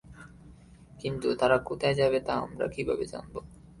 কিন্তু 0.99 1.27
তারা 1.35 1.57
কোথায় 1.69 1.95
যাবে 1.95 2.19
তা 2.19 2.33
আমরা 2.45 2.65
কীভাবে 2.67 3.05
জানব? 3.05 3.33